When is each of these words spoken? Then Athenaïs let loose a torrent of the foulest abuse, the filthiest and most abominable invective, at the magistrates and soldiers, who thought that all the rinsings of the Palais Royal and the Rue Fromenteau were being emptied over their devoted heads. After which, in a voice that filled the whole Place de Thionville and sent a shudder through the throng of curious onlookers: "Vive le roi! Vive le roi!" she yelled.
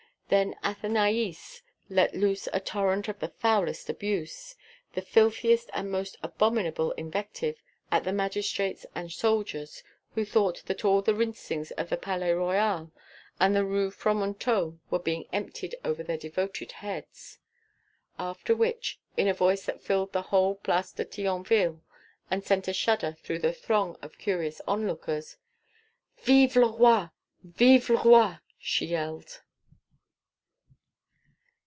Then 0.31 0.55
Athenaïs 0.63 1.59
let 1.89 2.15
loose 2.15 2.47
a 2.53 2.61
torrent 2.61 3.09
of 3.09 3.19
the 3.19 3.27
foulest 3.27 3.89
abuse, 3.89 4.55
the 4.93 5.01
filthiest 5.01 5.69
and 5.73 5.91
most 5.91 6.15
abominable 6.23 6.93
invective, 6.93 7.61
at 7.91 8.05
the 8.05 8.13
magistrates 8.13 8.85
and 8.95 9.11
soldiers, 9.11 9.83
who 10.15 10.23
thought 10.23 10.63
that 10.67 10.85
all 10.85 11.01
the 11.01 11.13
rinsings 11.13 11.71
of 11.71 11.89
the 11.89 11.97
Palais 11.97 12.31
Royal 12.31 12.93
and 13.41 13.53
the 13.53 13.65
Rue 13.65 13.91
Fromenteau 13.91 14.79
were 14.89 14.99
being 14.99 15.25
emptied 15.33 15.75
over 15.83 16.01
their 16.01 16.15
devoted 16.17 16.71
heads. 16.71 17.39
After 18.17 18.55
which, 18.55 19.01
in 19.17 19.27
a 19.27 19.33
voice 19.33 19.65
that 19.65 19.81
filled 19.83 20.13
the 20.13 20.21
whole 20.31 20.55
Place 20.55 20.93
de 20.93 21.03
Thionville 21.03 21.81
and 22.29 22.41
sent 22.41 22.69
a 22.69 22.73
shudder 22.73 23.17
through 23.21 23.39
the 23.39 23.51
throng 23.51 23.97
of 24.01 24.17
curious 24.17 24.61
onlookers: 24.65 25.35
"Vive 26.23 26.55
le 26.55 26.77
roi! 26.77 27.07
Vive 27.43 27.89
le 27.89 28.01
roi!" 28.03 28.37
she 28.57 28.85
yelled. 28.85 29.41